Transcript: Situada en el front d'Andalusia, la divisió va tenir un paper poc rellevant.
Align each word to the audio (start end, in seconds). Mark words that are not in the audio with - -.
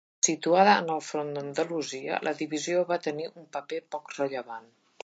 Situada 0.27 0.71
en 0.83 0.87
el 0.93 1.03
front 1.09 1.29
d'Andalusia, 1.35 2.17
la 2.29 2.35
divisió 2.43 2.83
va 2.95 3.01
tenir 3.11 3.31
un 3.35 3.47
paper 3.59 3.85
poc 3.97 4.13
rellevant. 4.19 4.69